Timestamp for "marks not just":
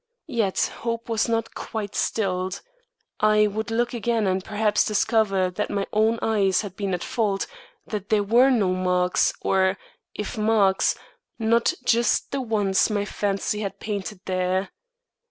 10.39-12.31